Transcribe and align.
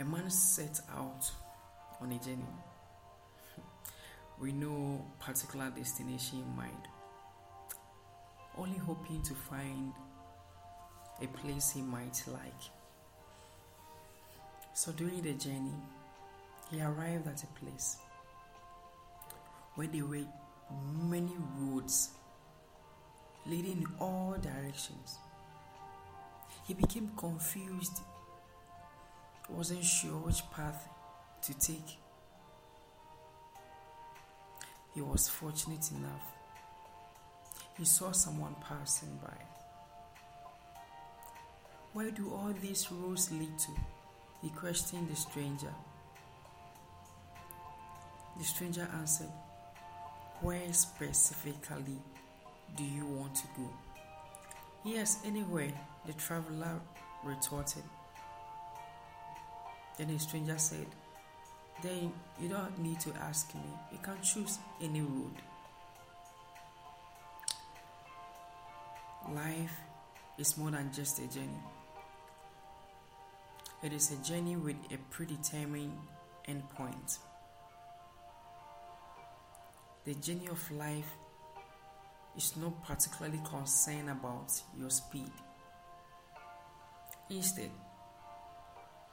A 0.00 0.04
man 0.04 0.30
set 0.30 0.80
out 0.96 1.30
on 2.00 2.10
a 2.10 2.18
journey 2.18 2.42
with 4.40 4.54
no 4.54 5.04
particular 5.18 5.68
destination 5.68 6.38
in 6.38 6.56
mind, 6.56 6.88
only 8.56 8.78
hoping 8.78 9.20
to 9.20 9.34
find 9.34 9.92
a 11.20 11.26
place 11.26 11.72
he 11.72 11.82
might 11.82 12.22
like. 12.28 12.62
So 14.72 14.90
during 14.92 15.20
the 15.20 15.34
journey, 15.34 15.74
he 16.70 16.80
arrived 16.80 17.28
at 17.28 17.42
a 17.42 17.46
place 17.62 17.98
where 19.74 19.86
there 19.86 20.06
were 20.06 20.24
many 20.94 21.36
roads 21.58 22.08
leading 23.44 23.82
in 23.82 23.86
all 23.98 24.34
directions. 24.40 25.18
He 26.66 26.72
became 26.72 27.10
confused, 27.18 28.00
wasn't 29.50 29.84
sure 29.84 30.18
which 30.18 30.42
path 30.50 30.88
to 31.42 31.58
take. 31.58 31.98
He 34.94 35.00
was 35.00 35.28
fortunate 35.28 35.90
enough. 35.92 36.32
He 37.78 37.84
saw 37.84 38.12
someone 38.12 38.56
passing 38.66 39.18
by. 39.22 39.36
Where 41.92 42.10
do 42.10 42.30
all 42.32 42.54
these 42.60 42.90
roads 42.90 43.32
lead 43.32 43.58
to? 43.58 43.72
He 44.42 44.50
questioned 44.50 45.08
the 45.08 45.16
stranger. 45.16 45.72
The 48.38 48.44
stranger 48.44 48.88
answered, 48.94 49.30
Where 50.40 50.72
specifically 50.72 51.98
do 52.76 52.84
you 52.84 53.06
want 53.06 53.34
to 53.36 53.46
go? 53.56 53.68
Yes, 54.84 55.18
anywhere, 55.24 55.72
the 56.06 56.12
traveler 56.14 56.80
retorted. 57.24 57.82
Then 60.00 60.14
the 60.14 60.18
stranger 60.18 60.56
said, 60.56 60.86
Then 61.82 62.10
you 62.40 62.48
don't 62.48 62.78
need 62.78 62.98
to 63.00 63.12
ask 63.16 63.54
me. 63.54 63.60
You 63.92 63.98
can 64.02 64.16
choose 64.22 64.58
any 64.80 65.02
road. 65.02 65.34
Life 69.34 69.76
is 70.38 70.56
more 70.56 70.70
than 70.70 70.90
just 70.90 71.18
a 71.18 71.26
journey. 71.26 71.62
It 73.82 73.92
is 73.92 74.10
a 74.12 74.16
journey 74.26 74.56
with 74.56 74.76
a 74.90 74.96
predetermined 75.10 75.92
endpoint. 76.48 77.18
The 80.06 80.14
journey 80.14 80.48
of 80.50 80.70
life 80.70 81.12
is 82.38 82.56
not 82.56 82.82
particularly 82.84 83.42
concerned 83.44 84.08
about 84.08 84.50
your 84.78 84.88
speed. 84.88 85.30
Instead, 87.28 87.70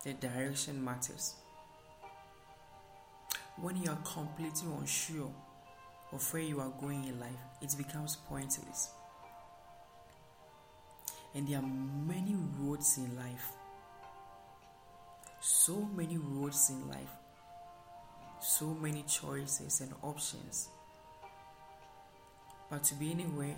the 0.08 0.14
direction 0.14 0.82
matters. 0.82 1.36
When 3.58 3.76
you 3.76 3.92
are 3.92 4.00
completely 4.06 4.70
unsure 4.80 5.30
of 6.14 6.34
where 6.34 6.42
you 6.42 6.62
are 6.62 6.72
going 6.80 7.04
in 7.04 7.20
life, 7.20 7.44
it 7.62 7.76
becomes 7.78 8.16
pointless. 8.16 8.92
And 11.36 11.46
there 11.46 11.58
are 11.58 11.70
many 12.08 12.38
roads 12.58 12.98
in 12.98 13.18
life. 13.18 13.50
So 15.42 15.90
many 15.94 16.18
roads 16.18 16.70
in 16.70 16.88
life. 16.88 17.12
So 18.40 18.68
many 18.68 19.04
choices 19.04 19.82
and 19.82 19.94
options. 20.02 20.70
But 22.70 22.82
to 22.86 22.96
be 22.96 23.12
anywhere 23.12 23.58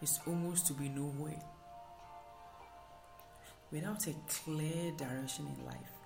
is 0.00 0.18
almost 0.26 0.66
to 0.68 0.72
be 0.72 0.88
nowhere. 0.88 1.42
Without 3.74 4.06
a 4.06 4.14
clear 4.28 4.92
direction 4.92 5.48
in 5.48 5.66
life, 5.66 5.98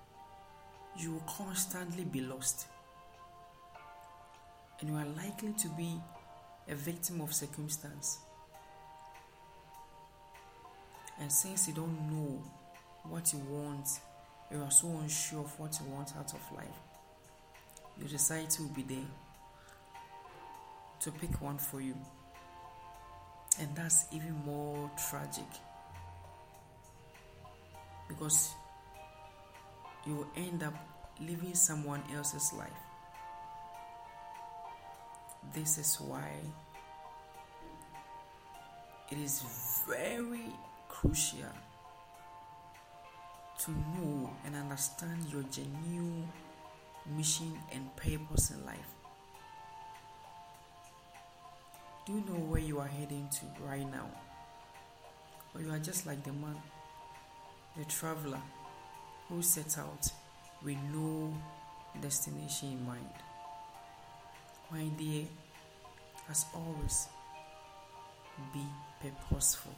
you 0.97 1.11
will 1.11 1.23
constantly 1.27 2.03
be 2.03 2.19
lost. 2.19 2.65
And 4.79 4.89
you 4.89 4.95
are 4.95 5.05
likely 5.05 5.53
to 5.53 5.67
be 5.77 6.01
a 6.67 6.73
victim 6.73 7.21
of 7.21 7.31
circumstance. 7.31 8.17
And 11.21 11.31
since 11.31 11.67
you 11.67 11.75
don't 11.75 12.09
know 12.09 12.41
what 13.03 13.31
you 13.33 13.39
want, 13.47 13.87
you 14.51 14.63
are 14.63 14.71
so 14.71 14.87
unsure 15.03 15.41
of 15.41 15.59
what 15.59 15.79
you 15.79 15.93
want 15.93 16.13
out 16.17 16.33
of 16.33 16.41
life, 16.55 16.65
your 17.99 18.09
society 18.09 18.63
will 18.63 18.69
be 18.69 18.81
there 18.81 19.11
to 21.01 21.11
pick 21.11 21.39
one 21.39 21.59
for 21.59 21.81
you. 21.81 21.95
And 23.59 23.75
that's 23.75 24.05
even 24.11 24.33
more 24.43 24.89
tragic 25.07 25.45
because 28.09 28.55
you 30.05 30.15
will 30.15 30.27
end 30.35 30.63
up 30.63 30.73
living 31.21 31.55
someone 31.55 32.03
else's 32.13 32.51
life. 32.51 32.69
This 35.53 35.77
is 35.77 35.95
why 36.01 36.31
it 39.09 39.17
is 39.17 39.43
very 39.87 40.51
crucial 40.89 41.53
to 43.59 43.71
know 43.71 44.29
and 44.45 44.55
understand 44.55 45.25
your 45.31 45.43
genuine 45.43 46.27
mission 47.17 47.57
and 47.71 47.95
purpose 47.95 48.51
in 48.51 48.65
life. 48.65 48.93
Do 52.05 52.13
you 52.13 52.23
know 52.27 52.39
where 52.49 52.61
you 52.61 52.79
are 52.79 52.87
heading 52.87 53.29
to 53.29 53.65
right 53.65 53.89
now? 53.91 54.09
Or 55.53 55.61
you 55.61 55.71
are 55.71 55.79
just 55.79 56.05
like 56.07 56.23
the 56.23 56.33
man, 56.33 56.55
the 57.79 57.85
traveler 57.85 58.41
who 59.29 59.41
set 59.41 59.77
out 59.77 60.11
with 60.65 60.75
no 60.93 61.33
destination 62.01 62.73
in 62.73 62.85
mind? 62.85 63.13
My 64.69 64.83
dear, 64.97 65.23
as 66.29 66.45
always, 66.53 67.07
be 68.53 68.65
purposeful. 69.01 69.73